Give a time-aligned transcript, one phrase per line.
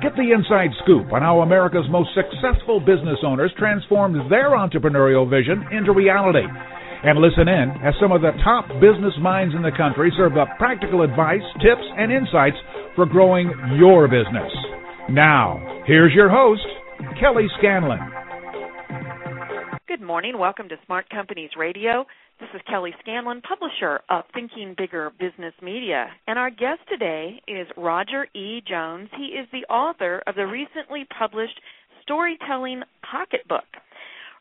[0.00, 5.66] Get the inside scoop on how America's most successful business owners transformed their entrepreneurial vision
[5.72, 6.46] into reality.
[7.02, 10.48] And listen in as some of the top business minds in the country serve up
[10.56, 12.56] practical advice, tips, and insights
[12.94, 14.52] for growing your business.
[15.10, 16.62] Now, here's your host,
[17.18, 17.98] Kelly Scanlon.
[19.88, 20.38] Good morning.
[20.38, 22.06] Welcome to Smart Companies Radio.
[22.40, 26.06] This is Kelly Scanlon, publisher of Thinking Bigger Business Media.
[26.28, 28.62] And our guest today is Roger E.
[28.64, 29.08] Jones.
[29.16, 31.60] He is the author of the recently published
[32.02, 33.66] Storytelling Pocketbook.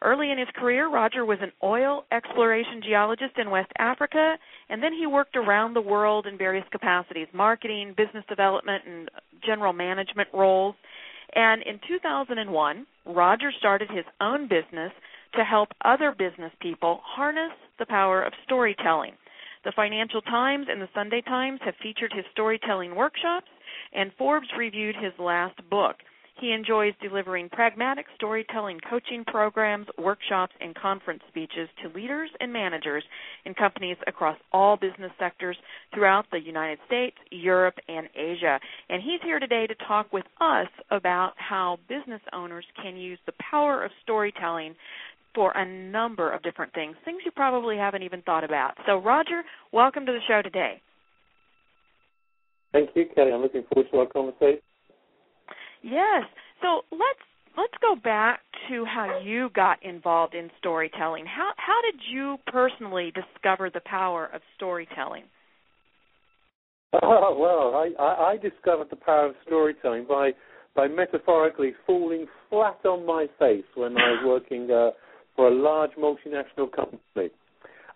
[0.03, 4.35] Early in his career, Roger was an oil exploration geologist in West Africa,
[4.69, 9.09] and then he worked around the world in various capacities marketing, business development, and
[9.43, 10.75] general management roles.
[11.33, 14.91] And in 2001, Roger started his own business
[15.35, 19.13] to help other business people harness the power of storytelling.
[19.63, 23.47] The Financial Times and the Sunday Times have featured his storytelling workshops,
[23.93, 25.97] and Forbes reviewed his last book.
[26.39, 33.03] He enjoys delivering pragmatic storytelling coaching programs, workshops, and conference speeches to leaders and managers
[33.45, 35.57] in companies across all business sectors
[35.93, 38.59] throughout the United States, Europe, and Asia.
[38.89, 43.33] And he's here today to talk with us about how business owners can use the
[43.51, 44.75] power of storytelling
[45.37, 48.73] for a number of different things, things you probably haven't even thought about.
[48.87, 50.81] So, Roger, welcome to the show today.
[52.71, 53.31] Thank you, Kelly.
[53.31, 54.61] I'm looking forward to our conversation.
[55.83, 56.23] Yes.
[56.63, 57.21] So let's
[57.55, 61.25] let's go back to how you got involved in storytelling.
[61.27, 65.25] How how did you personally discover the power of storytelling?
[66.93, 70.31] Oh, well, I, I, I discovered the power of storytelling by
[70.75, 74.89] by metaphorically falling flat on my face when I was working uh,
[75.37, 77.29] for a large multinational company.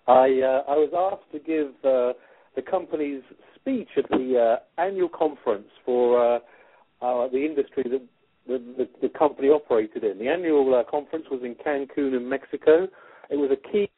[0.07, 2.13] I uh, I was asked to give uh,
[2.56, 3.24] the company's
[3.56, 6.40] speech at the uh, annual conference for uh,
[7.01, 8.01] uh, the industry that
[8.47, 10.18] the, the, the, company operated in.
[10.18, 12.88] The annual uh, conference was in Cancun, in Mexico.
[13.30, 13.90] It was a key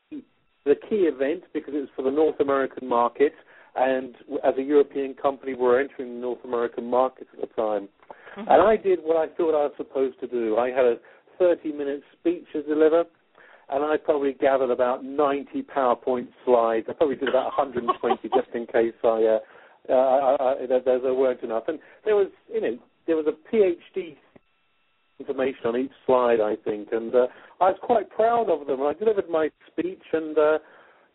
[0.65, 3.33] the key event because it was for the North American market,
[3.75, 4.15] and
[4.45, 7.89] as a European company, we were entering the North American market at the time.
[8.37, 8.49] Mm-hmm.
[8.49, 10.57] And I did what I thought I was supposed to do.
[10.57, 10.95] I had a
[11.39, 13.03] 30 minute speech to deliver
[13.69, 16.85] and I probably gathered about 90 PowerPoint slides.
[16.89, 19.39] I probably did about 120 just in case I, uh,
[19.89, 21.63] uh, I, I, there, there weren't enough.
[21.67, 24.17] And there was, you know, there was a PhD
[25.19, 27.27] information on each slide, I think, and uh,
[27.61, 28.81] I was quite proud of them.
[28.81, 30.57] I delivered my speech, and uh,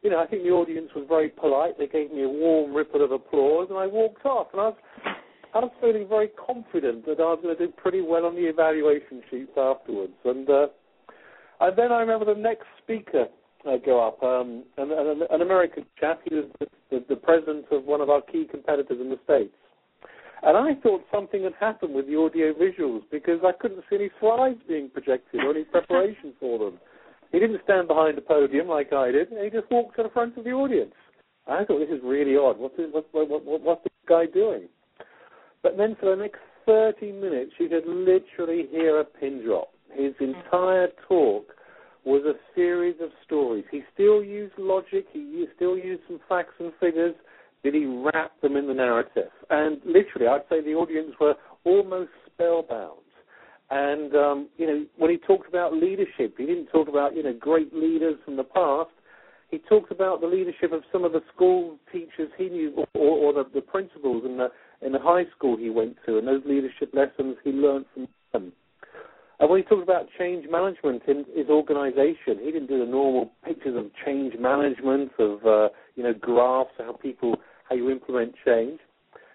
[0.02, 1.76] you know, I think the audience was very polite.
[1.78, 4.76] They gave me a warm ripple of applause, and I walked off, and I was.
[5.54, 8.46] I was feeling very confident that I was going to do pretty well on the
[8.46, 10.66] evaluation sheets afterwards, and uh,
[11.60, 13.26] and then I remember the next speaker
[13.66, 16.20] uh, go up, um, an, an, an, American chap.
[16.24, 19.54] He was the, the, the, president of one of our key competitors in the States.
[20.42, 24.10] And I thought something had happened with the audio visuals because I couldn't see any
[24.20, 26.78] slides being projected or any preparation for them.
[27.32, 29.28] He didn't stand behind the podium like I did.
[29.30, 30.94] He just walked to the front of the audience.
[31.48, 32.58] I thought this is really odd.
[32.58, 34.68] What's this, what, what, what, what's this guy doing?
[35.62, 40.14] But then for the next 30 minutes, you could literally hear a pin drop his
[40.20, 41.44] entire talk
[42.04, 43.64] was a series of stories.
[43.70, 47.14] He still used logic, he still used some facts and figures,
[47.62, 49.30] but he wrapped them in the narrative.
[49.50, 53.00] And literally, I'd say the audience were almost spellbound.
[53.70, 57.34] And um, you know, when he talked about leadership, he didn't talk about you know
[57.38, 58.90] great leaders from the past.
[59.50, 63.32] He talked about the leadership of some of the school teachers he knew, or, or
[63.32, 64.48] the, the principals in the
[64.80, 68.52] in the high school he went to, and those leadership lessons he learned from them.
[69.40, 73.30] And when he talked about change management in his organization, he didn't do the normal
[73.44, 77.36] pictures of change management, of uh, you know graphs, how people,
[77.68, 78.80] how you implement change.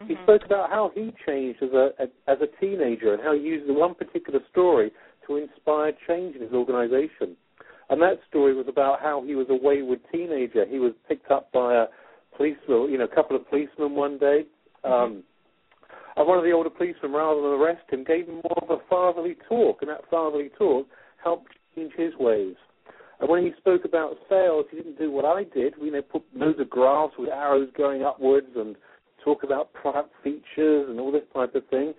[0.01, 0.07] Mm-hmm.
[0.07, 3.41] He spoke about how he changed as a, a as a teenager and how he
[3.41, 4.91] used one particular story
[5.27, 7.37] to inspire change in his organization.
[7.89, 10.65] And that story was about how he was a wayward teenager.
[10.65, 11.85] He was picked up by a
[12.35, 14.45] policeman, you know, a couple of policemen one day.
[14.83, 15.19] Mm-hmm.
[16.15, 18.81] And one of the older policemen, rather than arrest him, gave him more of a
[18.89, 20.87] fatherly talk, and that fatherly talk
[21.23, 22.55] helped change his ways.
[23.19, 25.73] And when he spoke about sales, he didn't do what I did.
[25.79, 28.75] We you know, put loads of graphs with arrows going upwards and
[29.23, 31.93] talk about product features and all this type of thing.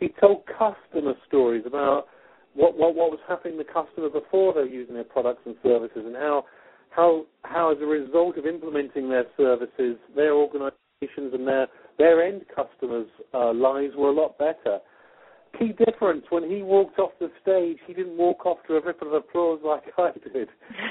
[0.00, 2.06] He told customer stories about
[2.54, 5.56] what what, what was happening to the customer before they were using their products and
[5.62, 6.44] services and how
[6.90, 11.66] how how as a result of implementing their services, their organisations and their
[12.02, 14.80] their end customers' uh, lives were a lot better.
[15.56, 19.06] Key difference when he walked off the stage, he didn't walk off to a ripple
[19.06, 20.48] of applause like I did.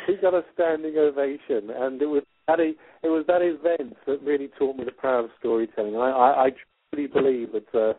[0.07, 4.49] he got a standing ovation, and it was that it was that event that really
[4.57, 5.97] taught me the power of storytelling.
[5.97, 6.49] I, I, I
[6.93, 7.77] truly believe that.
[7.77, 7.93] Uh,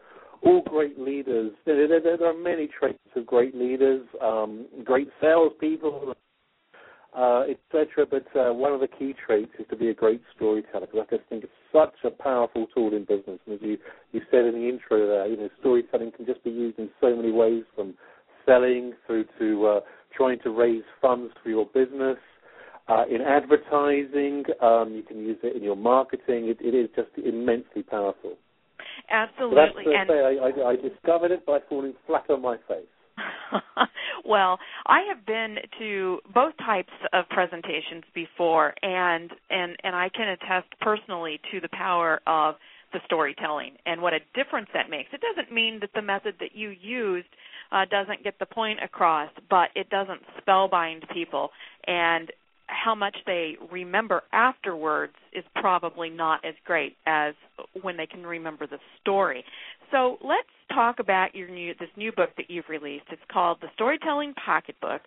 [0.44, 1.52] all great leaders.
[1.64, 6.14] There, there, there, are many traits of great leaders, um, great salespeople,
[7.16, 8.06] uh, etc.
[8.10, 11.16] But uh, one of the key traits is to be a great storyteller because I
[11.16, 13.38] just think it's such a powerful tool in business.
[13.46, 13.78] And as you,
[14.12, 17.14] you said in the intro there, you know, storytelling can just be used in so
[17.14, 17.94] many ways from
[18.46, 19.80] selling through to uh,
[20.16, 22.18] trying to raise funds for your business.
[22.88, 26.48] Uh, in advertising, um, you can use it in your marketing.
[26.48, 28.34] It, it is just immensely powerful.
[29.10, 29.84] Absolutely.
[29.84, 32.86] So that's and I, I, I discovered it by falling flat on my face.
[34.24, 40.28] well, I have been to both types of presentations before, and and and I can
[40.28, 42.56] attest personally to the power of
[42.92, 45.08] the storytelling and what a difference that makes.
[45.12, 47.28] It doesn't mean that the method that you used
[47.70, 51.50] uh, doesn't get the point across, but it doesn't spellbind people,
[51.86, 52.30] and
[52.72, 57.34] how much they remember afterwards is probably not as great as
[57.80, 59.44] when they can remember the story.
[59.90, 63.04] So let's talk about your new this new book that you've released.
[63.10, 65.02] It's called The Storytelling Pocketbook.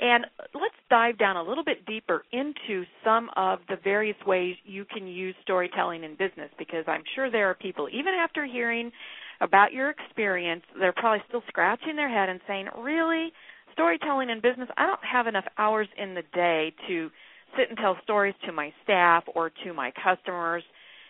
[0.00, 4.84] And let's dive down a little bit deeper into some of the various ways you
[4.84, 8.92] can use storytelling in business because I'm sure there are people, even after hearing
[9.40, 13.32] about your experience, they're probably still scratching their head and saying, Really?
[13.78, 17.10] Storytelling in business, I don't have enough hours in the day to
[17.56, 20.64] sit and tell stories to my staff or to my customers.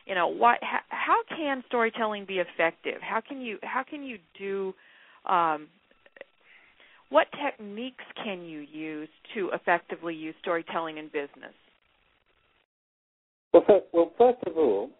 [0.05, 3.01] You know, what how, can storytelling be effective?
[3.01, 4.75] How can you how can you do
[5.31, 5.69] um,
[7.09, 11.55] what techniques can you use to effectively use storytelling in business?
[13.53, 14.91] Well, first, well, first of all,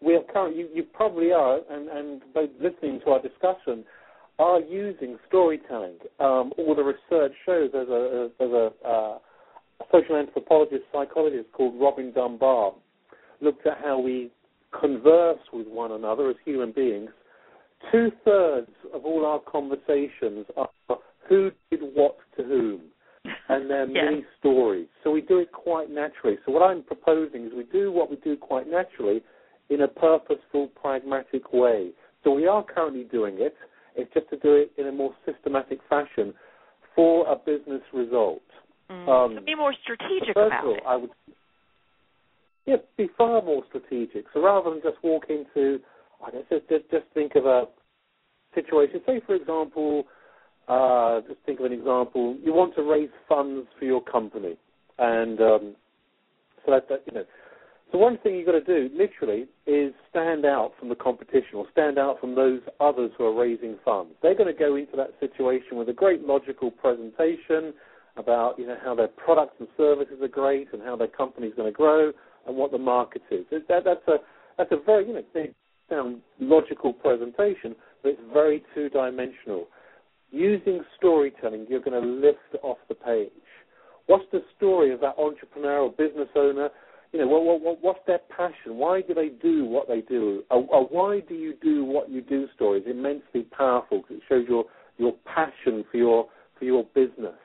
[0.00, 2.22] we are currently, you, you probably are, and, and
[2.60, 3.84] listening to our discussion,
[4.38, 5.98] are using storytelling.
[6.20, 9.18] Um, all the research shows there's a, there's a, uh,
[9.92, 12.72] social anthropologist, psychologist called Robin Dunbar,
[13.40, 14.30] looked at how we
[14.78, 17.10] converse with one another as human beings.
[17.92, 20.68] Two thirds of all our conversations are
[21.28, 22.80] who did what to whom,
[23.48, 24.04] and they're yeah.
[24.04, 24.88] many stories.
[25.02, 26.38] So we do it quite naturally.
[26.44, 29.22] So what I'm proposing is we do what we do quite naturally
[29.70, 31.90] in a purposeful, pragmatic way.
[32.22, 33.54] So we are currently doing it.
[33.94, 36.34] It's just to do it in a more systematic fashion
[36.94, 38.42] for a business result.
[38.90, 39.08] Mm.
[39.08, 40.82] Um, so be more strategic first about of all, it.
[40.86, 41.10] I would
[42.66, 44.24] yeah, be far more strategic.
[44.32, 45.80] So rather than just walk into,
[46.24, 47.64] I guess just just, just think of a
[48.54, 49.00] situation.
[49.06, 50.04] Say, for example,
[50.68, 52.36] uh, just think of an example.
[52.42, 54.56] You want to raise funds for your company,
[54.98, 55.76] and um,
[56.64, 57.24] so that, that you know
[57.94, 61.66] so one thing you've got to do, literally, is stand out from the competition or
[61.70, 64.14] stand out from those others who are raising funds.
[64.20, 67.72] They're going to go into that situation with a great logical presentation
[68.16, 71.54] about you know how their products and services are great and how their company is
[71.54, 72.10] going to grow
[72.48, 73.44] and what the market is.
[73.52, 74.16] That, that's a
[74.58, 75.54] that's a very you know big
[75.88, 79.68] sound logical presentation, but it's very two dimensional.
[80.32, 83.30] Using storytelling, you're going to lift off the page.
[84.06, 86.70] What's the story of that entrepreneur or business owner
[87.14, 88.76] you know, what, what, what's their passion?
[88.76, 90.42] Why do they do what they do?
[90.50, 94.22] A, a why do you do what you do story is immensely powerful because it
[94.28, 94.64] shows your
[94.98, 96.26] your passion for your
[96.58, 97.38] for your business.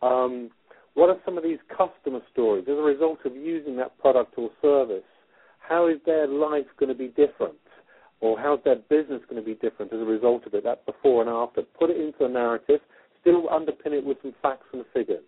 [0.00, 0.48] Um,
[0.94, 4.48] what are some of these customer stories as a result of using that product or
[4.62, 5.04] service?
[5.58, 7.58] How is their life going to be different?
[8.20, 10.64] Or how's their business going to be different as a result of it?
[10.64, 11.62] That before and after.
[11.78, 12.80] Put it into a narrative,
[13.20, 15.22] still underpin it with some facts and figures.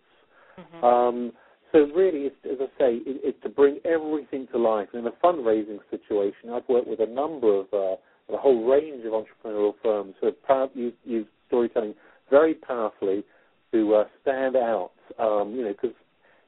[0.59, 0.85] Mm-hmm.
[0.85, 1.33] Um,
[1.73, 4.89] so really, it's, as I say, it, it's to bring everything to life.
[4.95, 7.97] In a fundraising situation, I've worked with a number of uh,
[8.33, 11.95] a whole range of entrepreneurial firms who have used, used storytelling
[12.31, 13.25] very powerfully
[13.73, 14.93] to uh, stand out.
[15.19, 15.97] Um, you know, because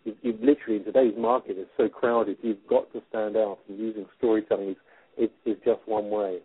[0.05, 3.79] you, you literally in today's market is so crowded, you've got to stand out, and
[3.79, 4.77] using storytelling
[5.19, 6.39] is, is just one way.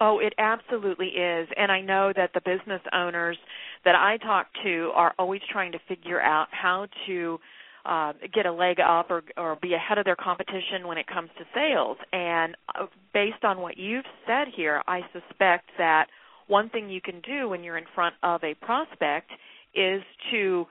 [0.00, 1.48] Oh, it absolutely is.
[1.56, 3.36] And I know that the business owners
[3.84, 7.38] that I talk to are always trying to figure out how to
[7.84, 11.30] uh, get a leg up or, or be ahead of their competition when it comes
[11.38, 11.96] to sales.
[12.12, 16.06] And uh, based on what you've said here, I suspect that
[16.46, 19.30] one thing you can do when you're in front of a prospect
[19.74, 20.66] is to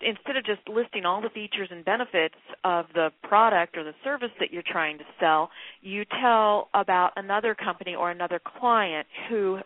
[0.00, 4.30] instead of just listing all the features and benefits of the product or the service
[4.38, 5.50] that you're trying to sell,
[5.82, 9.58] you tell about another company or another client who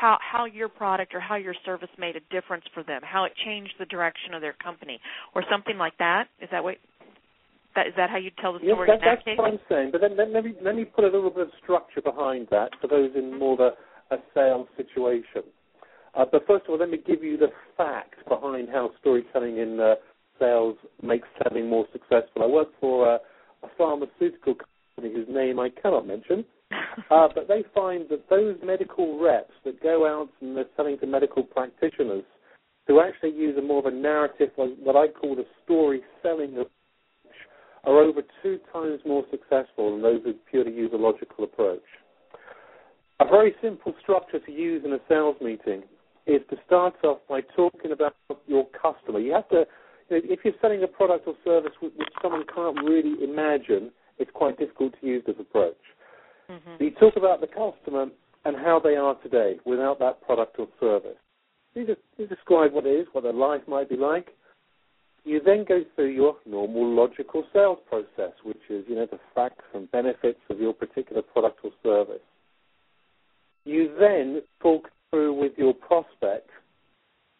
[0.00, 3.32] how how your product or how your service made a difference for them, how it
[3.44, 4.98] changed the direction of their company
[5.34, 6.28] or something like that.
[6.40, 6.76] Is that what
[7.76, 9.38] That is that how you tell the yes, story that, in that that's case?
[9.38, 9.90] what I'm saying.
[9.92, 12.70] But then, then let me let me put a little bit of structure behind that
[12.80, 15.44] for those in more of a, a sales situation.
[16.14, 19.78] Uh, but first of all, let me give you the facts behind how storytelling in
[19.78, 19.94] uh,
[20.40, 22.42] sales makes selling more successful.
[22.42, 23.18] I work for uh,
[23.62, 26.44] a pharmaceutical company whose name I cannot mention,
[27.10, 31.06] uh, but they find that those medical reps that go out and they're selling to
[31.06, 32.24] medical practitioners
[32.86, 36.68] who actually use a more of a narrative, what I call a story selling approach,
[37.84, 41.82] are over two times more successful than those who purely use a logical approach.
[43.20, 45.82] A very simple structure to use in a sales meeting
[46.26, 48.14] is to start off by talking about
[48.46, 49.18] your customer.
[49.18, 49.64] You have to,
[50.08, 51.92] you know, if you're selling a product or service which
[52.22, 55.76] someone can't really imagine, it's quite difficult to use this approach.
[56.50, 56.82] Mm-hmm.
[56.82, 58.06] You talk about the customer
[58.44, 61.18] and how they are today without that product or service.
[61.74, 64.28] You, just, you describe what it is, what their life might be like.
[65.24, 69.64] You then go through your normal logical sales process, which is, you know, the facts
[69.74, 72.22] and benefits of your particular product or service.
[73.64, 76.48] You then talk through with your prospect.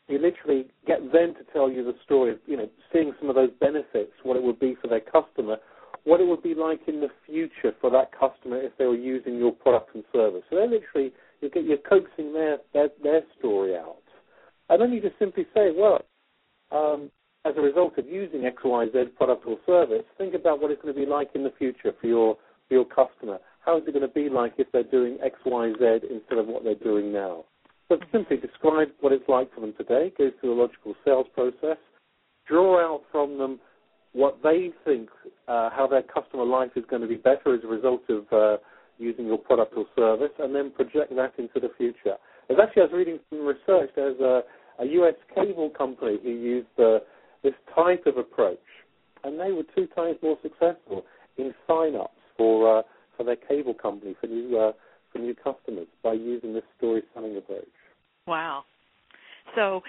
[0.08, 3.34] You literally get them to tell you the story of, you know, seeing some of
[3.34, 5.56] those benefits, what it would be for their customer,
[6.04, 9.36] what it would be like in the future for that customer if they were using
[9.36, 10.42] your product and service.
[10.50, 14.02] So then literally you get you're coaxing their, their their story out.
[14.68, 16.00] And then you just simply say, well,
[16.70, 17.10] um,
[17.44, 21.00] as a result of using XYZ product or service, think about what it's going to
[21.00, 22.36] be like in the future for your
[22.68, 23.38] for your customer.
[23.64, 26.74] How is it going to be like if they're doing XYZ instead of what they're
[26.74, 27.44] doing now?
[27.88, 31.76] So simply describe what it's like for them today, go through a logical sales process,
[32.46, 33.58] draw out from them
[34.12, 35.08] what they think,
[35.48, 38.56] uh, how their customer life is going to be better as a result of uh,
[38.98, 42.16] using your product or service, and then project that into the future.
[42.50, 43.90] As actually, I was reading some research.
[43.94, 44.42] There's a,
[44.80, 45.14] a U.S.
[45.34, 46.98] cable company who used uh,
[47.42, 48.58] this type of approach,
[49.24, 51.04] and they were two times more successful
[51.38, 52.82] in sign-ups for uh,
[53.16, 54.72] for their cable company for new uh,
[55.12, 57.68] for new customers by using this story selling approach.
[58.26, 58.64] Wow.
[59.54, 59.82] So,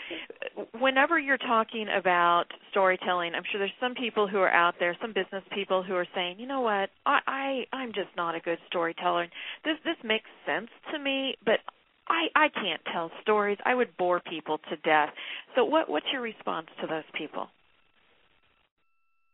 [0.80, 5.14] whenever you're talking about storytelling, I'm sure there's some people who are out there, some
[5.14, 8.58] business people who are saying, you know what, I, I I'm just not a good
[8.68, 9.28] storyteller.
[9.64, 11.60] This this makes sense to me, but
[12.08, 13.58] I I can't tell stories.
[13.66, 15.10] I would bore people to death.
[15.56, 17.48] So, what what's your response to those people?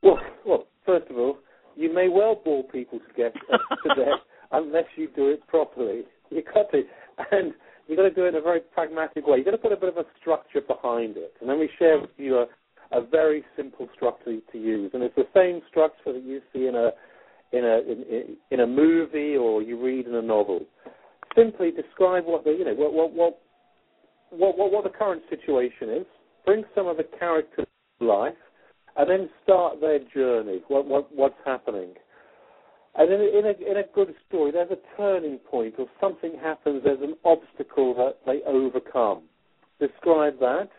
[0.04, 1.38] Well, well, first of all,
[1.76, 4.20] you may well bore people to get to death
[4.52, 6.04] unless you do it properly.
[6.30, 6.84] You got to,
[7.98, 9.38] you've got to do it in a very pragmatic way.
[9.38, 11.34] You've got to put a bit of a structure behind it.
[11.42, 12.46] And then we share with you a,
[12.92, 14.92] a very simple structure to use.
[14.94, 16.92] And it's the same structure that you see in a
[17.54, 20.66] in a in, in a movie or you read in a novel.
[21.36, 23.40] Simply describe what the you know what what what
[24.30, 26.06] what, what, the current situation is.
[26.46, 27.66] Bring some of the characters
[28.00, 28.34] to life,
[28.98, 30.62] and then start their journey.
[30.68, 31.94] What what what's happening?
[32.98, 36.34] And in a, in a, in a good story, there's a turning point or something
[36.42, 39.22] happens, there's an obstacle that they overcome.
[39.80, 40.70] Describe that.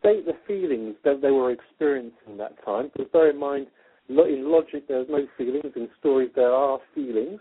[0.00, 2.90] State the feelings that they were experiencing that time.
[2.92, 3.66] Because bear in mind,
[4.08, 5.72] in logic, there's no feelings.
[5.76, 7.40] In stories, there are feelings.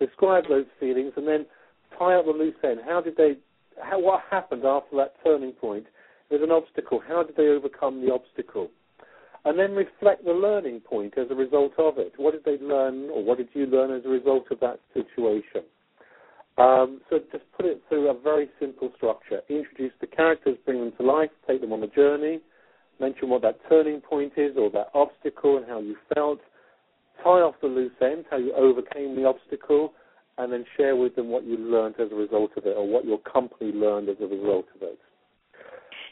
[0.00, 1.46] Describe those feelings and then
[1.98, 2.80] tie up the loose end.
[2.84, 3.36] How did they,
[3.82, 5.86] how, what happened after that turning point?
[6.28, 7.00] There's an obstacle.
[7.06, 8.68] How did they overcome the obstacle?
[9.46, 12.12] And then reflect the learning point as a result of it.
[12.16, 15.62] What did they learn, or what did you learn as a result of that situation?
[16.58, 19.42] Um, so just put it through a very simple structure.
[19.48, 22.40] Introduce the characters, bring them to life, take them on a journey,
[22.98, 26.40] mention what that turning point is or that obstacle and how you felt,
[27.22, 29.92] tie off the loose ends, how you overcame the obstacle,
[30.38, 33.04] and then share with them what you learned as a result of it or what
[33.04, 34.98] your company learned as a result of it.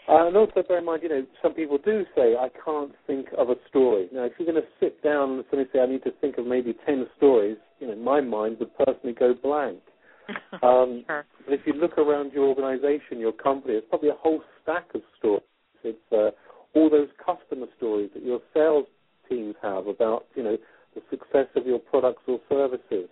[0.06, 3.28] Uh, and also bear in mind, you know, some people do say, I can't think
[3.38, 4.08] of a story.
[4.12, 6.46] Now, if you're going to sit down and suddenly say, I need to think of
[6.46, 9.78] maybe 10 stories, you know, my mind would personally go blank.
[10.62, 11.26] Um, sure.
[11.44, 15.02] But if you look around your organization, your company, it's probably a whole stack of
[15.18, 15.42] stories.
[15.82, 16.30] It's uh,
[16.74, 18.86] all those customer stories that your sales
[19.28, 20.56] teams have about, you know,
[20.94, 23.10] the success of your products or services.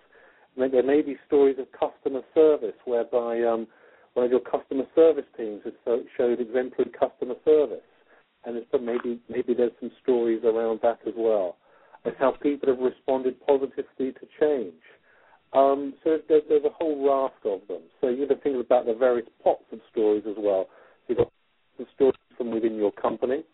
[0.56, 3.66] There may be stories of customer service whereby um,
[4.14, 7.84] one of your customer service teams has showed exemplary customer service,
[8.44, 11.56] and it's, maybe maybe there's some stories around that as well.
[12.04, 14.82] It's how people have responded positively to change.
[15.52, 17.82] Um, so there's, there's, a whole raft of them.
[18.00, 20.68] So you to think about the various pots of stories as well.
[21.06, 21.30] You've got
[21.76, 23.44] some stories from within your company.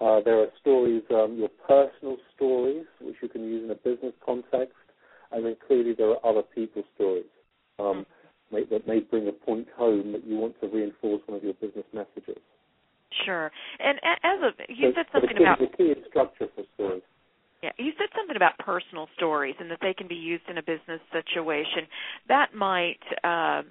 [0.00, 4.14] Uh, there are stories, um, your personal stories, which you can use in a business
[4.24, 4.74] context,
[5.32, 7.26] and then clearly there are other people's stories
[7.78, 8.06] um,
[8.52, 11.54] may, that may bring a point home that you want to reinforce one of your
[11.54, 12.42] business messages.
[13.24, 13.50] Sure.
[13.78, 16.64] And as a you so, said something the key, about the key is structure for
[16.74, 17.02] stories.
[17.62, 20.62] Yeah, you said something about personal stories and that they can be used in a
[20.62, 21.88] business situation.
[22.28, 23.62] That might uh,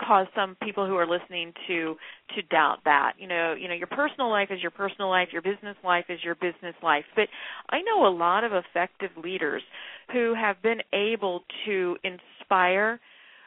[0.00, 1.96] cause some people who are listening to
[2.36, 3.14] to doubt that.
[3.18, 6.20] You know, you know, your personal life is your personal life, your business life is
[6.22, 7.04] your business life.
[7.16, 7.28] But
[7.70, 9.62] I know a lot of effective leaders
[10.12, 13.00] who have been able to inspire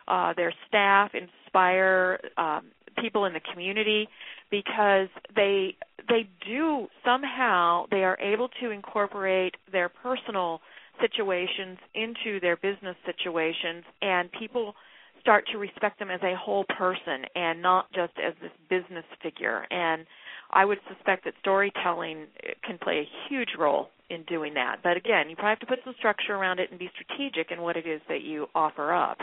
[0.07, 4.07] uh, their staff, inspire um, people in the community
[4.49, 5.75] because they
[6.09, 10.59] they do somehow they are able to incorporate their personal
[10.99, 14.73] situations into their business situations and people
[15.21, 19.65] start to respect them as a whole person and not just as this business figure.
[19.69, 20.05] And
[20.51, 22.25] I would suspect that storytelling
[22.63, 24.77] can play a huge role in doing that.
[24.83, 27.61] But again, you probably have to put some structure around it and be strategic in
[27.61, 29.19] what it is that you offer up.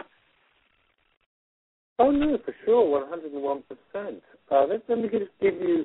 [1.99, 4.23] Oh no, for sure, one hundred and one percent.
[4.51, 5.85] Uh, let me just give you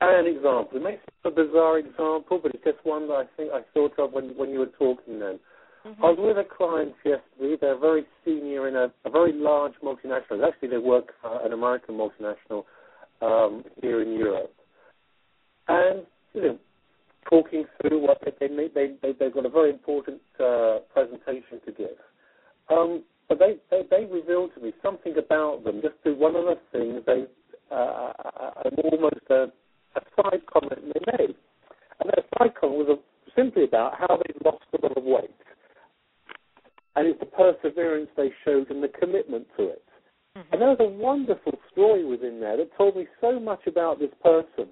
[0.00, 0.70] an example.
[0.74, 3.98] It may seem a bizarre example, but it's just one that I think I thought
[3.98, 5.38] of when when you were talking then.
[5.86, 6.04] Mm-hmm.
[6.04, 7.56] I was with a client yesterday.
[7.60, 10.46] They're very senior in a, a very large multinational.
[10.46, 12.64] Actually, they work for an American multinational
[13.20, 14.54] um, here in Europe.
[15.68, 16.02] And
[16.34, 16.58] you know,
[17.28, 21.72] talking through what they they they, they they've got a very important uh, presentation to
[21.72, 21.98] give.
[22.70, 25.80] Um, but they, they they revealed to me something about them.
[25.82, 27.24] Just through one of the things they
[27.70, 28.12] uh,
[28.84, 29.50] almost a,
[29.96, 31.34] a side comment they made,
[32.00, 35.30] and that side comment was a, simply about how they lost a lot of weight
[36.96, 39.82] and it's the perseverance they showed and the commitment to it.
[40.36, 40.52] Mm-hmm.
[40.52, 44.10] And there was a wonderful story within there that told me so much about this
[44.22, 44.70] person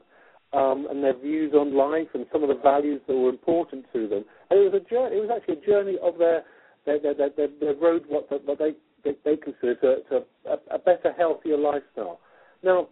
[0.53, 4.09] um, and their views on life and some of the values that were important to
[4.09, 4.25] them.
[4.51, 5.17] And it was a journey.
[5.17, 6.45] It was actually a journey of their
[6.87, 8.73] their their, their, their, their road what, what they
[9.05, 12.21] they, they consider to, to a, a better, healthier lifestyle.
[12.63, 12.89] Now,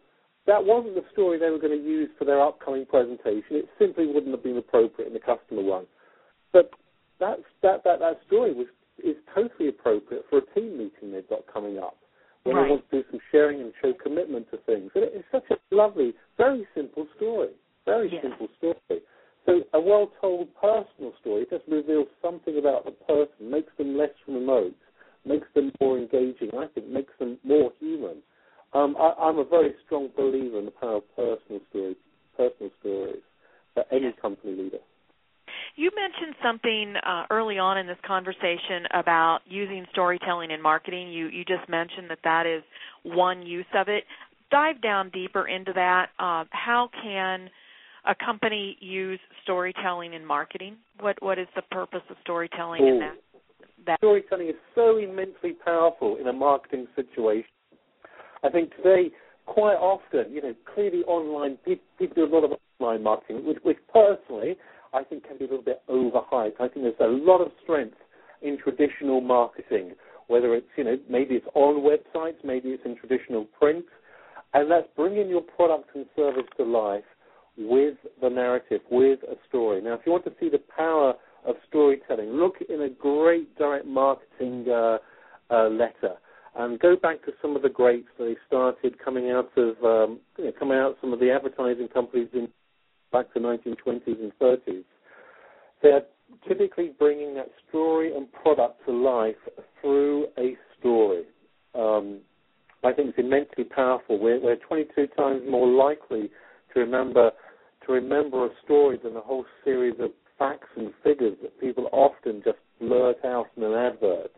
[0.46, 3.56] that wasn't the story they were going to use for their upcoming presentation.
[3.56, 5.86] It simply wouldn't have been appropriate in the customer one.
[6.52, 6.70] But
[7.20, 8.66] that that that, that story was
[9.04, 11.96] is totally appropriate for a team meeting they've got coming up
[12.44, 12.64] when right.
[12.64, 14.90] they want to do some sharing and show commitment to things.
[14.94, 17.50] And it's such a lovely, very simple story.
[17.84, 18.22] Very yes.
[18.22, 19.02] simple story.
[19.48, 24.76] So a well-told personal story just reveals something about the person, makes them less remote,
[25.24, 26.50] makes them more engaging.
[26.54, 28.18] I think makes them more human.
[28.74, 31.96] Um, I, am a very strong believer in the power of personal stories,
[32.36, 33.22] personal stories
[33.72, 34.80] for any company leader.
[35.76, 41.10] You mentioned something uh, early on in this conversation about using storytelling in marketing.
[41.10, 42.62] You you just mentioned that that is
[43.02, 44.04] one use of it.
[44.50, 46.08] Dive down deeper into that.
[46.18, 47.48] Uh, how can
[48.06, 50.76] a company use storytelling in marketing?
[51.00, 53.14] What what is the purpose of storytelling in that?
[53.86, 53.98] that?
[53.98, 57.50] Storytelling is so immensely powerful in a marketing situation.
[58.44, 59.10] I think today,
[59.46, 63.58] quite often, you know, clearly online people, people do a lot of online marketing, which,
[63.62, 64.56] which personally
[64.92, 66.60] I think can be a little bit overhyped.
[66.60, 67.96] I think there's a lot of strength
[68.42, 69.94] in traditional marketing,
[70.28, 73.84] whether it's, you know, maybe it's on websites, maybe it's in traditional print,
[74.54, 77.04] and that's bringing your product and service to life
[77.58, 79.80] with the narrative, with a story.
[79.80, 81.14] Now, if you want to see the power
[81.46, 84.98] of storytelling, look in a great direct marketing uh,
[85.50, 86.14] uh, letter
[86.56, 90.20] and go back to some of the greats that they started coming out of um,
[90.36, 92.48] you know, coming out of some of the advertising companies in
[93.12, 94.84] back to 1920s and 30s,
[95.82, 96.02] they're
[96.46, 99.36] typically bringing that story and product to life
[99.80, 101.22] through a story.
[101.74, 102.20] Um,
[102.84, 104.18] I think it's immensely powerful.
[104.18, 106.30] We're, we're 22 times more likely
[106.74, 107.30] to remember
[107.88, 112.42] to remember a story than a whole series of facts and figures that people often
[112.44, 114.30] just blurt out in an advert.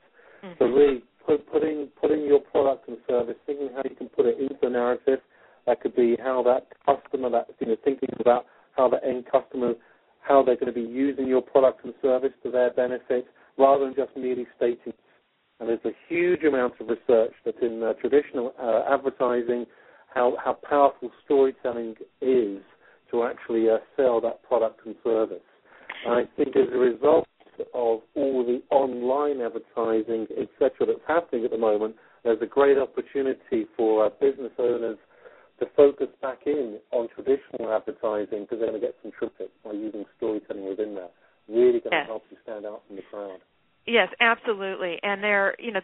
[0.43, 0.53] Mm-hmm.
[0.59, 4.39] So really put, putting putting your product and service, thinking how you can put it
[4.41, 5.19] into the narrative.
[5.67, 9.75] That could be how that customer, that you know, thinking about how the end customer,
[10.23, 13.27] how they're going to be using your product and service to their benefit,
[13.59, 14.95] rather than just merely stating.
[15.59, 19.67] And there's a huge amount of research that in uh, traditional uh, advertising,
[20.15, 22.63] how, how powerful storytelling is
[23.11, 25.43] to actually uh, sell that product and service.
[26.05, 27.27] And I think as a result
[27.75, 33.67] of all the online advertising, etc., that's happening at the moment, there's a great opportunity
[33.77, 34.99] for uh, business owners
[35.59, 39.73] to focus back in on traditional advertising because they're going to get some traffic by
[39.73, 41.13] using storytelling within that.
[41.49, 42.05] Really going yes.
[42.05, 43.41] to help you stand out from the crowd.
[43.87, 44.99] Yes, absolutely.
[45.03, 45.81] And there, you know,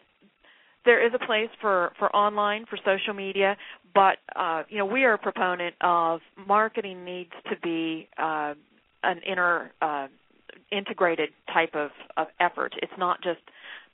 [0.86, 3.56] there is a place for for online for social media,
[3.94, 8.54] but uh, you know, we are a proponent of marketing needs to be uh,
[9.02, 10.06] an inner uh,
[10.72, 12.74] integrated type of of effort.
[12.80, 13.40] It's not just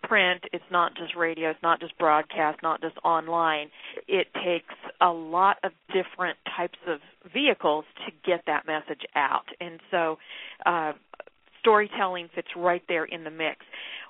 [0.03, 3.69] print, it's not just radio, it's not just broadcast, not just online.
[4.09, 6.99] It takes a lot of different types of
[7.33, 9.47] vehicles to get that message out.
[9.61, 10.19] And so
[10.67, 10.93] uh,
[11.61, 13.61] storytelling fits right there in the mix.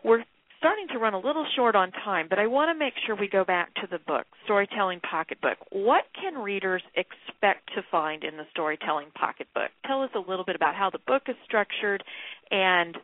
[0.03, 0.25] We're
[0.63, 3.29] starting to run a little short on time, but I want to make sure we
[3.29, 5.59] go back to the book, Storytelling Pocketbook.
[5.73, 9.71] What can readers expect to find in the Storytelling Pocketbook?
[9.85, 12.05] Tell us a little bit about how the book is structured
[12.53, 12.97] and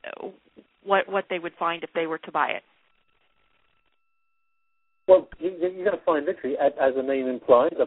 [0.85, 2.63] what what they would find if they were to buy it.
[5.09, 7.87] Well, you're going to find literally, as the name implies, a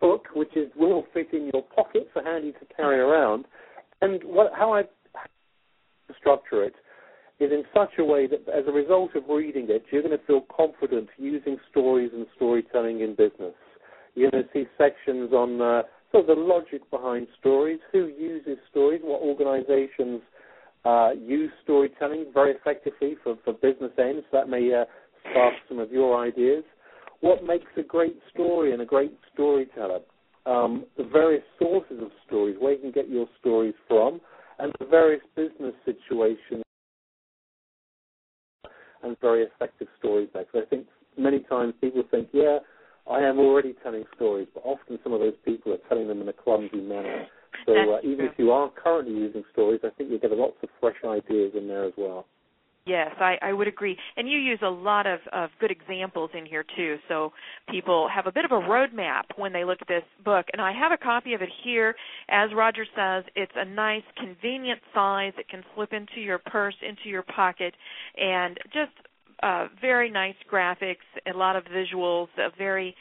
[0.00, 3.44] book which is will fit in your pocket for handy to carry around.
[4.00, 4.82] And what, how I
[6.18, 6.74] structure it
[7.40, 10.24] is in such a way that as a result of reading it, you're going to
[10.26, 13.54] feel confident using stories and storytelling in business.
[14.14, 18.58] You're going to see sections on uh, sort of the logic behind stories, who uses
[18.70, 20.20] stories, what organizations
[20.84, 24.24] uh, use storytelling very effectively for, for business ends.
[24.32, 24.84] That may uh,
[25.30, 26.64] spark some of your ideas.
[27.20, 30.00] What makes a great story and a great storyteller?
[30.46, 34.20] Um, the various sources of stories, where you can get your stories from,
[34.58, 36.64] and the various business situations
[39.02, 40.44] and very effective stories there.
[40.44, 42.58] Because I think many times people think, yeah,
[43.10, 46.28] I am already telling stories, but often some of those people are telling them in
[46.28, 47.26] a clumsy manner.
[47.66, 50.68] So uh, even if you are currently using stories, I think you'll get lots of
[50.80, 52.26] fresh ideas in there as well.
[52.88, 53.98] Yes, I, I would agree.
[54.16, 57.32] And you use a lot of, of good examples in here too, so
[57.70, 60.46] people have a bit of a roadmap when they look at this book.
[60.54, 61.94] And I have a copy of it here.
[62.30, 65.34] As Roger says, it's a nice, convenient size.
[65.36, 67.74] It can slip into your purse, into your pocket,
[68.16, 68.92] and just
[69.42, 72.96] uh, very nice graphics, a lot of visuals, a very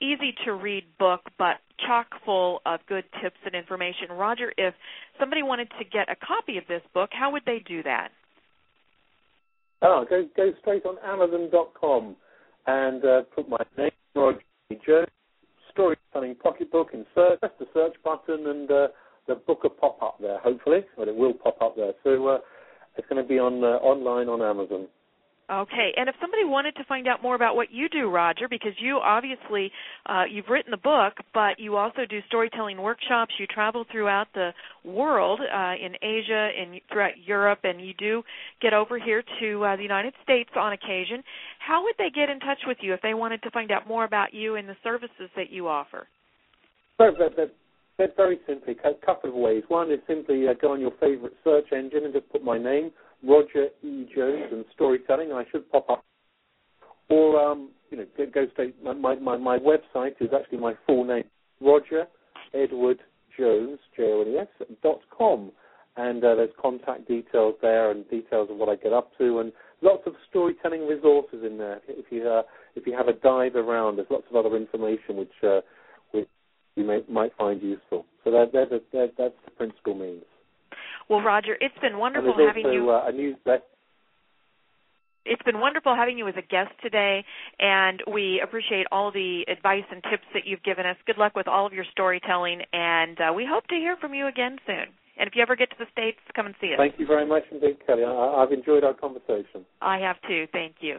[0.00, 4.08] easy to read book, but chock full of good tips and information.
[4.12, 4.72] Roger, if
[5.18, 8.10] somebody wanted to get a copy of this book, how would they do that?
[9.82, 12.16] Oh, go go straight on Amazon.com
[12.66, 14.38] and uh, put my name, Roger
[14.86, 15.08] Jones,
[15.72, 17.40] storytelling pocketbook, in search.
[17.40, 18.88] Press the search button, and uh,
[19.26, 20.38] the book will pop up there.
[20.38, 21.92] Hopefully, but it will pop up there.
[22.04, 22.38] So uh,
[22.96, 24.86] it's going to be on uh, online on Amazon.
[25.50, 28.72] Okay, and if somebody wanted to find out more about what you do, Roger, because
[28.78, 29.72] you obviously
[30.06, 33.34] uh, you've written the book, but you also do storytelling workshops.
[33.38, 34.50] You travel throughout the
[34.84, 38.22] world, uh, in Asia and throughout Europe, and you do
[38.62, 41.22] get over here to uh, the United States on occasion.
[41.58, 44.04] How would they get in touch with you if they wanted to find out more
[44.04, 46.06] about you and the services that you offer?
[46.98, 47.14] Very,
[47.98, 49.64] very, very simply, a couple of ways.
[49.68, 52.92] One is simply uh, go on your favorite search engine and just put my name
[53.26, 54.06] Roger E.
[54.14, 55.32] Jones and storytelling.
[55.32, 56.04] I should pop up.
[57.08, 58.74] Or, um, you know, go straight.
[58.82, 61.24] My, my, my website is actually my full name,
[61.60, 62.06] Roger
[62.54, 63.00] Edward
[63.38, 64.48] Jones, J O N E S,
[64.82, 65.52] dot com.
[65.96, 69.52] And uh, there's contact details there and details of what I get up to and
[69.82, 71.80] lots of storytelling resources in there.
[71.86, 72.42] If you uh,
[72.74, 75.60] if you have a dive around, there's lots of other information which uh,
[76.12, 76.28] which
[76.76, 78.06] you may, might find useful.
[78.24, 80.22] So that, that, that, that's the principal means.
[81.08, 82.90] Well, Roger, it's been wonderful having also, you.
[82.90, 83.62] Uh, a newsletter.
[85.24, 87.24] It's been wonderful having you as a guest today,
[87.60, 90.96] and we appreciate all the advice and tips that you've given us.
[91.06, 94.26] Good luck with all of your storytelling, and uh, we hope to hear from you
[94.26, 94.90] again soon.
[95.18, 96.78] And if you ever get to the States, come and see us.
[96.78, 98.02] Thank you very much indeed, Kelly.
[98.02, 99.64] I, I've enjoyed our conversation.
[99.80, 100.46] I have too.
[100.52, 100.98] Thank you.